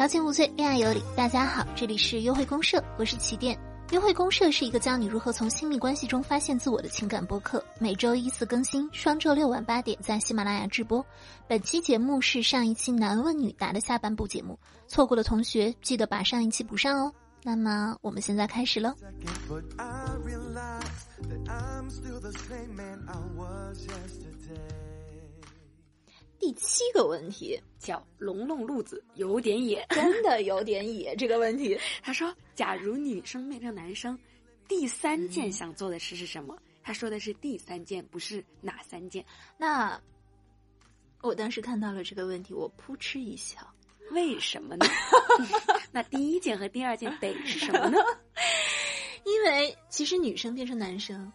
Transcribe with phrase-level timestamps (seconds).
[0.00, 1.02] 调情无罪，恋爱有理。
[1.14, 3.54] 大家好，这里是优惠公社，我是起点。
[3.90, 11.04] 优惠公社是一个教你如何从亲密关系中发现自我的情感播客，每周一次更新，双周六晚八点在喜马拉雅直播。
[11.46, 14.58] 本期节目是上一期男问女答的下半部节目，
[14.88, 17.12] 错过的同学记得把上一期补上哦。
[17.42, 18.94] 那么我们现在开始喽。
[26.40, 31.14] 第七个问题叫“龙龙路子有点野”， 真的有点野。
[31.14, 34.18] 这个问题， 他说：“假如女生变成男生，
[34.66, 39.22] 第三件想做的事是什么？”他说的是第三件，不是哪三件。
[39.58, 40.00] 那
[41.20, 43.58] 我当时看到了这个问题，我扑哧一笑。
[44.12, 44.86] 为什么呢？
[45.92, 47.98] 那第一件和第二件得是什么呢？
[49.24, 51.30] 因为其实女生变成男生，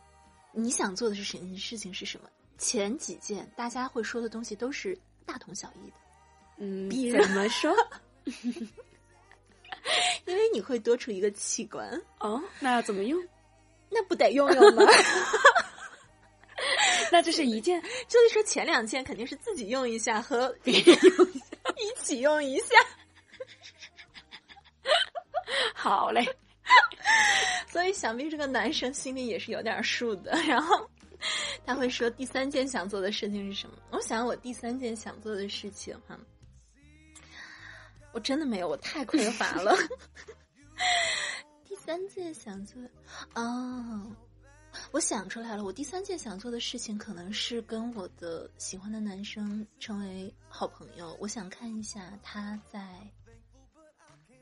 [0.51, 2.29] 你想做的是什么事情是什么？
[2.57, 5.95] 前几件大家会说的东西都是大同小异的，
[6.57, 7.75] 嗯，怎么说？
[10.25, 13.21] 因为你会多出一个器官哦，那要怎么用？
[13.89, 14.83] 那不得用用吗？
[17.11, 21.45] 那这是一件，就是说前两件肯定是自己用一下和别人用一下，
[21.77, 22.65] 一起用一下。
[25.75, 26.25] 好嘞，
[27.67, 30.89] 所以想必这个男生心里也是有点数的，然后。
[31.65, 33.75] 他会说第三件想做的事情是什么？
[33.91, 36.17] 我想我第三件想做的事情哈，
[38.13, 39.75] 我真的没有，我太匮乏了。
[41.65, 42.81] 第三件想做
[43.33, 44.15] 哦，
[44.91, 51.17] 我想出来了，我第三件想做的事情可能是跟我的喜欢的男生成为好朋友。
[51.19, 52.81] 我想看一下他在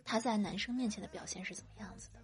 [0.04, 2.20] 他在男生面前的表现是怎么样子的。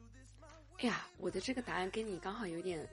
[0.80, 2.86] 哎呀，我的这个答案跟你刚好有点。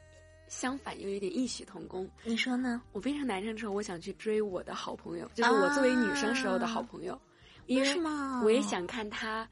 [0.48, 2.80] 相反又有点异曲同工，你说呢？
[2.92, 7.20] 我变成男生之后，我想去追我的好朋友，就是我作为女生时候的好朋友，
[7.66, 8.00] 因为
[8.44, 9.48] 我也想看他，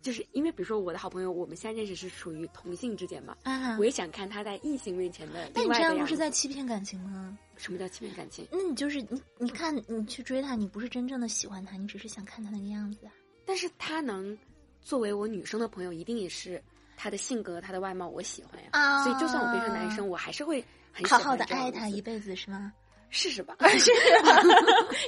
[0.00, 3.36] 就是因为比如说我的好朋友，我们现在认识是属于同性之间嘛，
[3.78, 5.50] 我也想看他在异性面前的。
[5.54, 7.36] 那你这样不是在欺骗感情吗？
[7.56, 8.46] 什么叫欺骗感情？
[8.50, 13.12] 那你就是你，你看你去追他，你不是真正的喜欢他，你只是想看他那个样子啊。
[13.44, 14.36] 但是他能
[14.80, 16.62] 作为我女生的朋友，一定也是。
[16.96, 22.72] 他的性格，他的外貌，我喜欢呀，所以就算我变成男生，我还是会很好好的爱他一辈子，是吗？
[23.08, 24.36] 试试吧，试试吧，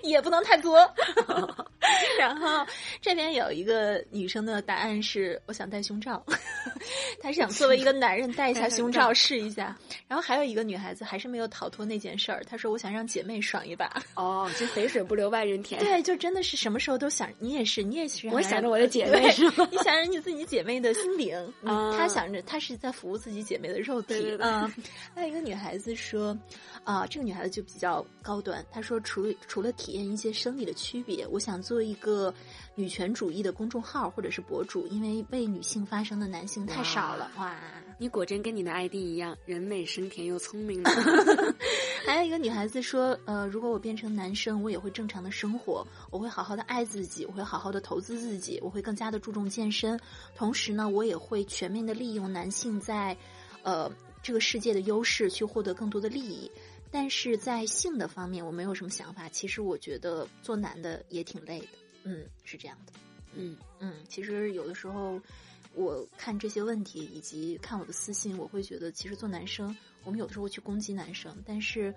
[0.05, 0.79] 也不能太多。
[2.17, 2.65] 然后
[3.01, 6.25] 这边有一个女生的答案是，我想戴胸罩，
[7.21, 9.77] 她想作为一个男人戴一下胸罩试一下。
[10.07, 14.03] 然后还有一个女孩子还是没有逃脱那件事儿，她说我想让姐妹爽一把。
[14.15, 15.81] 哦，就肥水不流外人田。
[15.81, 19.69] 对，就真的是什么时候都想，你也是，你也是，我想着我的姐妹是吗？
[19.71, 24.37] 你想着你自己姐妹的心灵， 她想着她是在服务自己姐妹的肉体。
[24.41, 24.71] 嗯，
[25.15, 26.37] 还有一个女孩子说，
[26.85, 28.05] 啊，这个女孩子就比较。
[28.21, 32.33] 高端，她说除了除了体验一些生理的区别，我想做一个
[32.79, 37.29] 女权主义的公众号或者是博主，因为为女性发声的男性太少了。
[37.37, 37.59] 哇，
[37.99, 40.81] 你果真跟你的 ID 一样，人美声甜又聪明。
[42.07, 49.99] 还有一个女孩子说，呃，如果我变成男生，我也会正常的生活，我会好好的爱自己，我会好好的投资自己，我会更加的注重健身，
[50.37, 53.17] 同时呢，我也会全面的利用男性在，
[53.65, 53.91] 呃，
[54.23, 56.49] 这个世界的优势去获得更多的利益。
[56.93, 59.29] 但是在性的方面，我没有什么想法。
[59.29, 61.67] 其实我觉得做男的也挺累的，
[62.09, 62.93] 嗯，是这样的，
[63.35, 63.95] 嗯嗯。
[64.09, 65.21] 其实有的时候，
[65.75, 71.95] 我看这些问题以及看我的私信，我会觉得，其实做男生，我们有的时候去攻击男生，但是，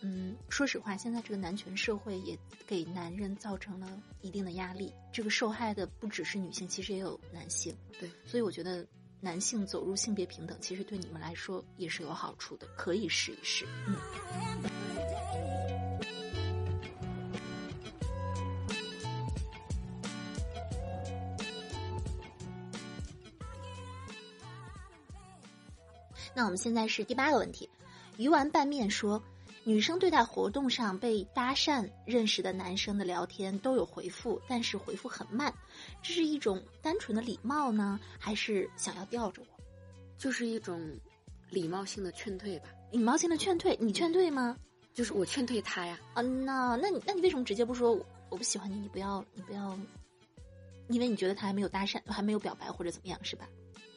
[0.00, 4.92] 嗯，说实话，现在这个男权社会也给男人造成了一定的压力。
[5.12, 7.76] 这个受害的不只是女性，其实也有男性。
[8.00, 8.86] 对，所以我觉得。
[9.24, 13.64] 男性走入性别平等，其实对你们来说也是有好处的，可以试一试。
[13.86, 14.81] 嗯。
[26.34, 27.68] 那我们现在是第八个问题，
[28.16, 29.22] 鱼丸拌面说。
[29.64, 35.54] 女生对待活动上被搭讪认识的男生的聊天都有回复，但是回复很慢，
[36.02, 39.62] 这是一种单纯的礼貌呢，还是想要吊着我？
[40.18, 40.80] 就是一种
[41.48, 42.70] 礼貌性的劝退吧。
[42.90, 44.56] 礼貌性的劝退，你劝退吗？
[44.92, 45.96] 就是我劝退他呀。
[46.14, 47.96] 嗯那那你那你为什么直接不说
[48.30, 48.74] 我不喜欢你？
[48.80, 49.78] 你不要你不要，
[50.88, 53.48] 因为你觉得他还没有搭讪，还没有表白或者怎么样，是吧？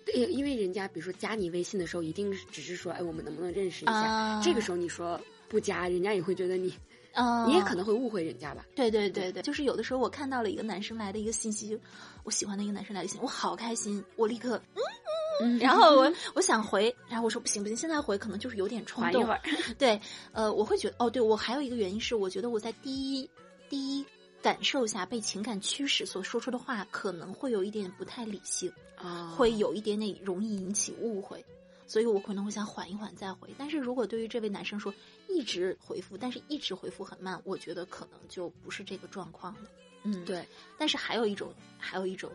[0.05, 4.39] 对，因为人家比如说加你微信的时候，一定只是说，哎，我们能不能认识一下？
[4.43, 5.19] 这个时候你说。
[5.47, 6.73] 不加，人家也会觉得你，
[7.13, 8.65] 啊，你也可能会误会人家吧？
[8.75, 11.79] 对对对对，就是有的时候我看到了一个男生来的一个信息，
[12.23, 19.21] 我喜欢的一个男生来的信息，我好开心，我立刻嗯嗯，然后我我想回，然后我说不行不行，现在回可能就是有点冲动。
[19.21, 19.41] 一会儿，
[19.77, 20.01] 对，
[20.33, 23.29] 呃，我会觉得哦，对我还有一个原因是，我觉得我在第一
[23.69, 24.05] 第一
[24.45, 31.43] 感受下被情感驱使所说出的话，可能会有一点不太理性啊，会有一点点容易引起误会，
[31.87, 33.49] 所以我可能会想缓一缓再回。
[33.57, 34.93] 但是如果对于这位男生说
[35.27, 39.61] 一直回复，但是一直回复很慢，我觉得可能就不是这个状况了。
[40.03, 40.47] 嗯，对。
[40.77, 42.31] 但是还有一种，还有一种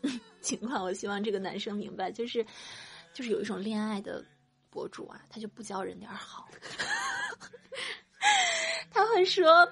[0.40, 2.42] 情况，我希望这个男生明白，就是
[3.12, 4.24] 就是有一种恋爱的
[4.70, 6.48] 博主啊，他就不教人点好，
[8.90, 9.70] 他会说。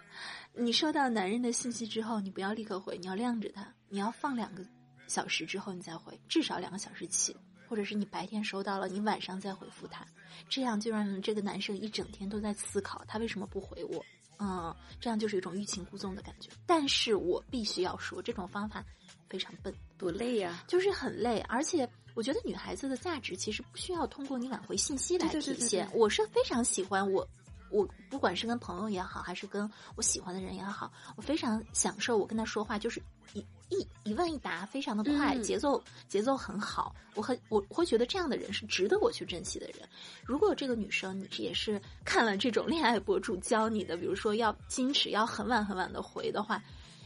[0.60, 4.64] 你收到男人的信息之后，你不要立刻回，你要晾着他，你要放两个
[5.06, 7.36] 小时之后你再回，至少两个小时起，
[7.68, 10.04] 或者是你白天收到了，你晚上再回复他，
[10.48, 14.04] 这样就让这个男生一整天都在思考他为什么不回我，
[14.40, 16.50] 嗯，这样就是一种欲擒故纵的感觉。
[16.66, 18.84] 但是我必须要说，这种方法
[19.30, 27.26] 非常笨，多累呀，就是很累，而且我觉得女孩子的价值其实不需要通过你挽回信息来体现，我是非常喜欢我。
[27.70, 33.02] 我不管是跟朋友也好，还是跟我喜欢的人也好，我非常享受我跟他说话，就是
[33.34, 36.94] 一一一问一答，非常的快，节奏节奏很好。
[37.14, 39.88] 我很我会觉得这样的人是值得我去珍惜的人。
[40.24, 46.62] 如果这个女生你也是看了这种恋爱博主教你的，比如说要矜持，要很晚很晚的回的话，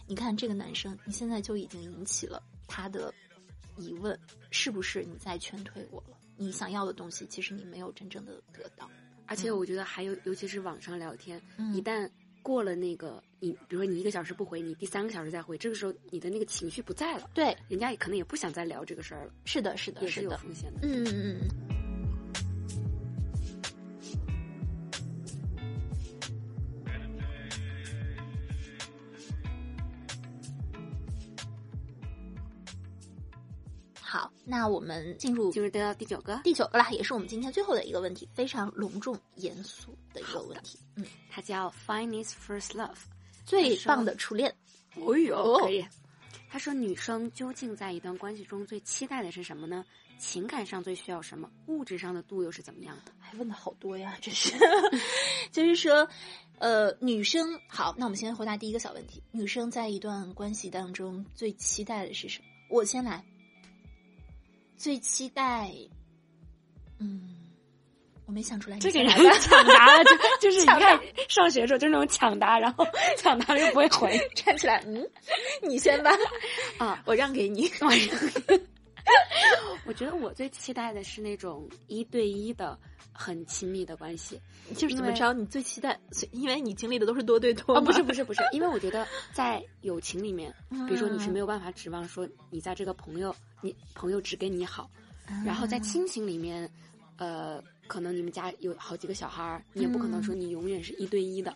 [0.06, 3.12] 你看这个男生，你现在就已经引起了他的
[3.76, 4.18] 疑问，
[4.50, 6.16] 是不是你在劝退我了？
[6.36, 8.88] 你想要的东西，其实你没有真正的得到。
[9.26, 11.40] 而且我觉得还有，尤其是网上聊天，
[11.72, 12.08] 一旦
[12.42, 19.32] 过了那个你，比如说你一个小时不回，你第三个小时再回，这个时候你的那个情绪不在了，对，人家也可能也不想再聊这个事儿了。
[19.44, 20.80] 是的，是的，也是有风险的。
[20.82, 21.61] 嗯嗯嗯。
[34.12, 40.78] 好，那我们进入进入到第九个，第九个啦，也是我们今天最后的一个问题，非常隆重严肃的一个问题。
[40.96, 42.90] 嗯，它叫 “Finest First Love”，
[43.46, 44.54] 最棒的初恋。
[44.96, 45.82] 哦哟，可以。
[46.50, 49.82] 他说：“女生究竟在一段关系中最期待的是什么呢？
[50.18, 51.50] 情感上最需要什么？
[51.68, 54.52] 物质上的度又是怎么样的？”还问的好多呀，这是。
[55.50, 56.06] 就是说，
[56.58, 62.44] 呃，女生好，那我们先回答第一个小问题：女生在一段关系当中最期待的是什么？
[62.68, 63.24] 我先来。
[64.82, 65.70] 最期待，
[66.98, 67.36] 嗯，
[68.26, 68.76] 我没想出来。
[68.80, 69.08] 这个人
[69.38, 70.10] 抢答了，就
[70.50, 72.84] 就是你看上学的时候就是那种抢答，然后
[73.16, 75.08] 抢答了又不会回，站起来，嗯，
[75.62, 76.10] 你先吧，
[76.78, 77.70] 啊，我让给你。
[77.80, 78.58] 我
[79.92, 82.78] 觉得我最期待的是那种一对一的
[83.12, 84.40] 很亲密的关系，
[84.76, 85.32] 就是怎么着？
[85.32, 85.98] 你最期待，
[86.30, 87.74] 因为你经历的都是多对多。
[87.74, 90.54] 啊，不是不是不是，因为我觉得在友情里面，
[90.88, 94.90] 比如说你是没有办法指望说你在这个朋友，你朋友只给你好，
[95.44, 96.70] 然后在亲情里面，
[97.16, 101.54] 呃，可能你们家有好几个小孩儿，你也不可能说你永远是一对一的，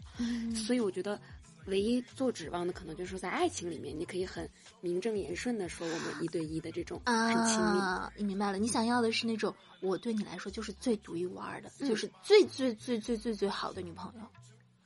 [0.55, 1.21] 所以我觉得。
[1.67, 4.49] 唯一做指望的，可能就是说，在爱情里面，你可以很
[4.81, 7.81] 名正言顺的说我们一对一的这种很亲密。
[8.17, 14.21] 你明白了，你想要的是那种我对你来说就是最独一无二的，就是最最最最最最好的女朋友。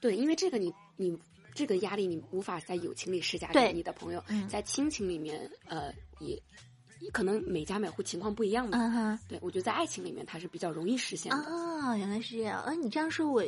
[0.01, 1.19] 对，因为这个你你
[1.55, 6.41] 这个压力你无法在友情里施加给你的朋友，在亲情里面，呃，也
[7.13, 8.79] 可能每家每户情况不一样嘛。
[8.79, 11.37] 嗯哼，对我觉得在爱情里面它是比较容易实现的。
[11.37, 12.63] 啊，原来是这样。
[12.63, 13.45] 啊，你这样说我。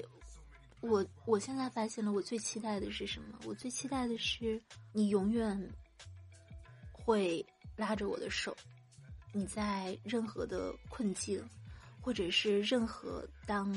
[0.82, 3.38] 我我现在发现了，我最期待的是什么？
[3.46, 4.60] 我最期待的是
[4.92, 5.56] 你永远
[6.92, 7.44] 会
[7.76, 8.54] 拉着我的手，
[9.32, 11.42] 你在任何的困境，
[12.00, 13.68] 或者是任何当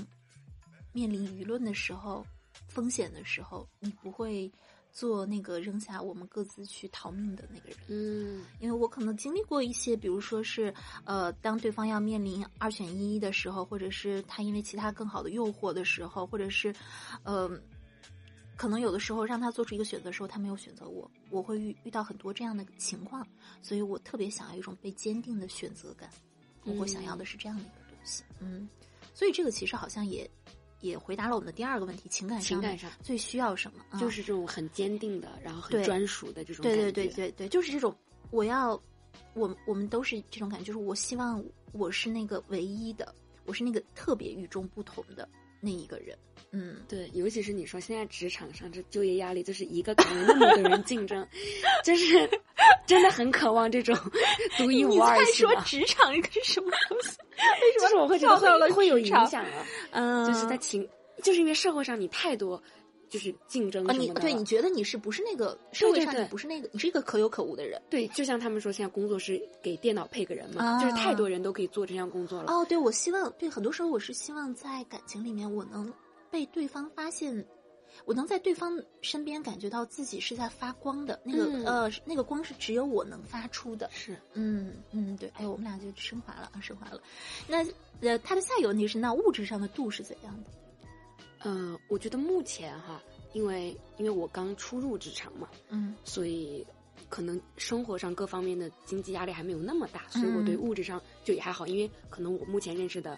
[0.92, 2.26] 面临舆论的时候、
[2.68, 4.52] 风险的时候，你不会。
[4.96, 10.74] 做那个扔下我们各自去逃命的那个人，嗯，因为我可能经历过一些，比如说是，
[11.04, 16.74] 呃，当对方要面临二选一的时候，或者是他因为其他更好的诱惑的时候，或者是，
[17.24, 17.52] 呃，
[18.56, 23.28] 可能有的时候让他做出一个选择的时候，他没有选择我，我会遇遇到很多这样的情况，
[23.62, 26.10] 所以我特别想要一种被坚定的选择感，
[26.64, 28.70] 我想要的是这样的一个东西，嗯，
[29.14, 30.30] 所以这个其实好像也。
[30.86, 34.00] 也回答了我们的第二个问题，情感情感上最需要什么？
[34.00, 36.64] 就是这种很坚定的，然后很专属的这种。
[36.64, 37.96] 对对对对对，就是这种。
[38.32, 38.72] 我要，
[39.34, 41.42] 我我们都是这种感觉，就是我希望
[41.74, 43.14] 我是那个唯一的，
[43.46, 45.30] 我是那个特别与众不同的
[45.66, 46.18] 那一个人。
[46.52, 51.28] 嗯，对，尤其是你说现在职场上这就业压力，就是一个岗位那么多人竞争，
[51.84, 52.30] 就是
[52.88, 53.94] 真的很渴望这种
[54.58, 55.18] 独一无二。
[55.18, 57.18] 你说职场一个是什么东西？
[57.82, 59.66] 为什么我会觉得会会有影响啊？
[59.92, 60.88] 嗯，就是在情，
[61.22, 62.62] 就是因为社会上你太多
[63.10, 64.22] 就是竞争什么的。
[64.22, 67.82] 对，你觉得你是不是那个社会上你不是那个，你是一个可有可无的人？
[67.90, 72.52] 对，就像他们说，现在工作是给电脑配个人嘛，就是太多人都可以做这项工作了。
[72.52, 75.92] 哦，对，我希望对很多时候我是希望在感情里面我能
[76.30, 77.46] 被对方发现，
[78.04, 83.90] 我能在对方身边感觉到自己是在发光的，那个呃，那个光是只有我能发出的。
[83.94, 85.32] 是，嗯嗯，对。
[85.36, 87.02] 哎，我们俩就升华了，升华了。
[87.48, 87.66] 那
[88.02, 90.50] 呃，他的下一个问题是，那物质上的度是怎样的？
[91.46, 96.66] 嗯，我觉得目前哈，因为因为我刚初入职场嘛，嗯，所以
[97.08, 101.66] 可能生活上各方面的经济压力还没有那么大，所以我对物质上就也还好。
[101.66, 103.18] 因为可能我目前认识的，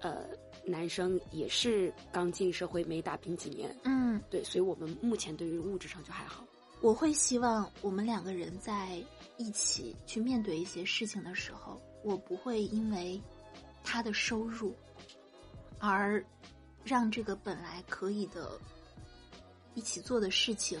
[0.00, 0.26] 呃。
[0.64, 6.44] 男生也是刚进社会没打拼几年，嗯，对，所以我们目前对于物质上就还好。
[6.82, 9.02] 我会希望我们两个人在
[9.38, 13.18] 一起去面对一些事情的时候，我不会因为
[13.82, 14.74] 他的收入
[15.78, 16.22] 而
[16.88, 18.58] 让这个本来可以的
[19.74, 20.80] 一起做的事情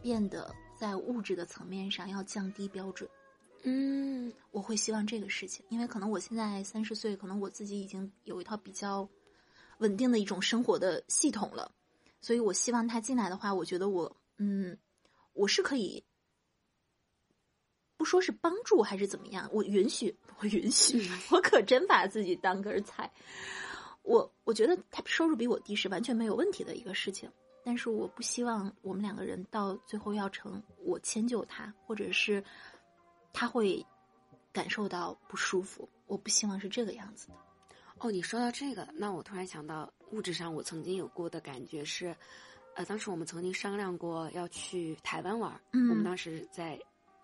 [0.00, 3.10] 变得在物质的层面上要降低标准。
[3.64, 9.08] 嗯，我会希望这个事情，因为可能我现在三十岁，可能我自己已经有一套比较。
[9.80, 11.72] 稳定的一种生活的系统了，
[12.20, 14.76] 所以我希望他进来的话，我觉得我嗯，
[15.32, 16.04] 我是可以
[17.96, 23.10] 不说是帮助还是怎么样，我允许，我允许，我可真把自己当根菜。
[24.10, 27.30] 我我觉得他收入比我低是完全没有问题的一个事情，
[27.64, 32.42] 但是我不希望我们两个人到最后要成我迁就他，或者是
[33.32, 33.86] 他会
[34.52, 37.34] 感受到不舒服，我不希望是这个样子的。
[37.98, 42.12] 哦，你说到这个，那我突然想到，物质上我曾经有过的感觉是，
[42.74, 45.52] 呃，当时我们曾经商量过要去台湾玩。
[45.72, 45.88] 嗯。
[45.88, 46.76] 我们当时在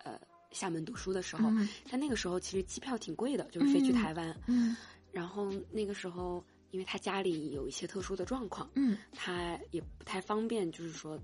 [0.05, 0.17] 呃
[0.51, 1.49] 厦门读书的时候，
[1.91, 4.33] 但那个时候其实机票挺贵的，就是飞去台湾。
[4.45, 4.77] 嗯。
[5.11, 11.19] 然后那个时候，因为他家里有一些特殊的状况，嗯，他也不太方便，就是说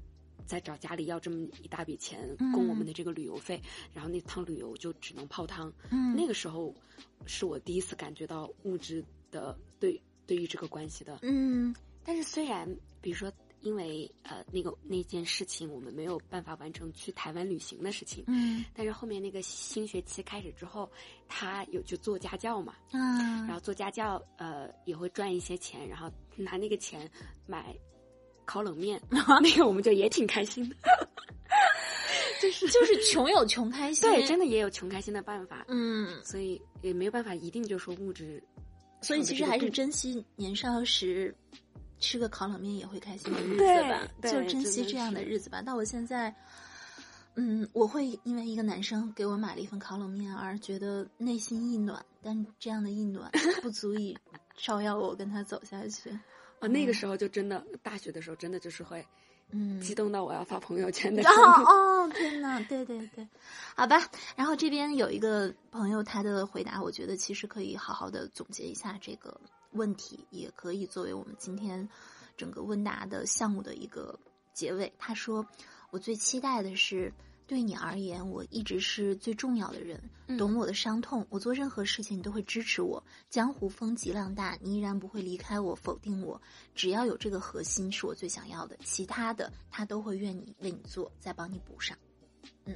[0.46, 3.62] 再找家里要这么一大笔钱供我们的这个旅游费，
[3.94, 5.72] 然后那趟旅游就只能泡汤。
[5.90, 6.16] 嗯。
[6.16, 6.74] 那个时候
[7.26, 9.04] 是我第一次感觉到物质。
[9.34, 12.70] 的对对于这个关系的，嗯，但是虽然
[13.02, 13.34] 比如说
[13.64, 20.90] 因为呃那个那件事情我们没有办法完成去台湾旅行的事情，嗯，但是后面那个新学期开始之后，
[21.28, 27.10] 他有就做家教嘛，嗯，然后做家教呃也会赚一些钱，然后拿那个钱
[27.48, 27.76] 买
[28.46, 30.76] 烤冷面， 那个我们就也挺开心的，
[32.42, 38.44] 就是 就是穷有穷开心，对，真的也有穷开心的办法，嗯，所以也没有办法一定就说物质。
[39.02, 41.36] 所以其实还是珍惜年少时
[42.04, 45.62] 吃个烤冷面也会开心的日子吧，就珍惜这样的日子吧。
[45.62, 46.36] 到我现在，
[47.36, 53.32] 嗯，我会因为一个男生给我买了一份烤冷面而觉得内心一暖，但这样的一暖
[53.64, 54.18] 不足以
[54.58, 56.10] 照耀我跟他走下去。
[56.60, 59.06] 啊，那个时候就真的大学的时候真的就是会。
[59.56, 61.32] 嗯，激动到我要发朋友圈的哦
[61.68, 63.28] 哦，天呐，对对对，
[63.76, 64.02] 好吧。
[64.36, 69.40] 然后这边有一个朋友，他的回答，我觉得其实可以好好的总结一下这个
[69.74, 71.88] 问题，也可以作为我们今天
[72.38, 74.18] 整个问答的项目的一个
[74.54, 74.92] 结尾。
[74.98, 75.46] 他说
[75.92, 77.14] ：“我最期待的是。”
[77.46, 80.02] 对你而言，我一直是最重要的人，
[80.38, 81.28] 懂我的伤痛。
[81.30, 83.04] 我做任何事情，你都会支持我。
[83.30, 86.42] 江湖风急浪大，你依然不会离开我，否定我。
[86.74, 88.78] 只要有这个核心，是我最想要的。
[88.86, 91.96] 其他的，他都会愿意为你做，再帮你补上。
[92.64, 92.76] 嗯，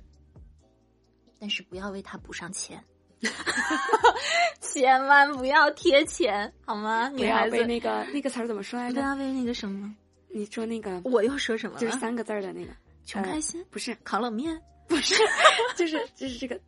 [1.40, 2.84] 但是不要为他补上钱，
[4.62, 7.10] 千万不要贴钱，好吗？
[7.10, 8.96] 女孩子那个那个词儿怎么说来着？
[8.96, 9.94] 不要为那个什么？
[10.30, 11.02] 你说那个？
[11.04, 11.78] 我又说什么？
[11.80, 12.72] 就是三个字儿的那个。
[13.06, 15.16] 穷开心不是烤冷面，不是，
[15.78, 16.60] 就是就是这个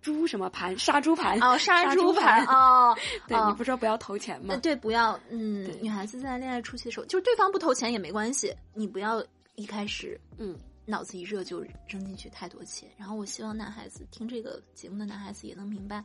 [0.00, 2.96] 猪什么盘杀猪盘哦，杀猪盘哦，
[3.28, 4.56] 对你不说不要投钱吗？
[4.62, 9.22] 对，不要嗯，女孩子在恋爱初期的时候，就是对方不投钱也没关系，你不要
[9.56, 12.88] 一开始嗯脑子一热就扔进去太多钱。
[12.96, 16.04] 然后我希望男孩子听这个节目的男孩子也能明白，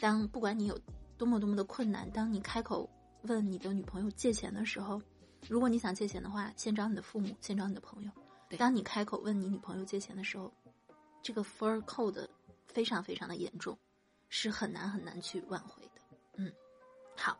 [0.00, 0.76] 当不管你有
[1.16, 2.88] 多么多么的困难，当你开口
[3.22, 5.00] 问你的女朋友借钱的时候，
[5.48, 8.10] 如果你想借钱的话，先找你的父母，先找你的朋友。
[8.58, 10.52] 当你开口问你女朋友借钱的时候，
[11.22, 12.28] 这个分儿扣的
[12.66, 13.78] 非常非常的严重，
[14.28, 16.00] 是很难很难去挽回的。
[16.36, 16.52] 嗯，
[17.16, 17.38] 好，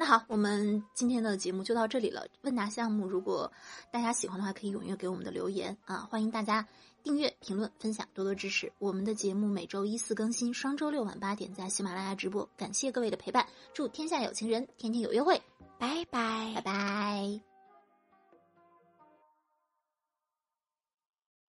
[0.00, 2.26] 那好，我们今天的节目就到这里了。
[2.40, 3.52] 问答项目，如果
[3.92, 6.08] 大家喜欢的话，可以踊跃给我们的留言啊！
[6.10, 6.66] 欢迎大家
[7.02, 9.46] 订阅、评论、分享，多多支持我们的节目。
[9.46, 12.48] 每周一四更新，双周六晚八点在喜马拉雅直播。
[12.56, 15.38] 感谢各位的陪伴，祝天下有情人天天有约会，
[15.78, 17.49] 拜拜，拜拜。